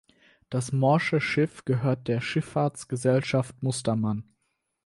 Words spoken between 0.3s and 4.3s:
Das morsche Schiff gehört der Schifffahrtsgesellschaft Mustermann.